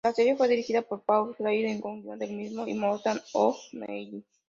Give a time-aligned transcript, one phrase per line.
[0.03, 4.25] La serie fue dirigida por Paul Leyden con guion del mismo y Morgan O'Neill.